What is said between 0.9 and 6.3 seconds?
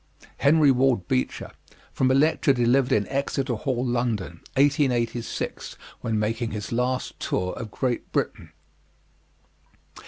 BEECHER. From a lecture delivered in Exeter Hall, London, 1886, when